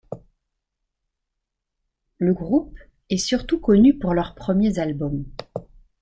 Le 2.17 2.33
groupe 2.33 2.75
est 3.11 3.17
surtout 3.17 3.59
connu 3.59 3.99
pour 3.99 4.15
leurs 4.15 4.33
premiers 4.33 4.79
albums. 4.79 5.25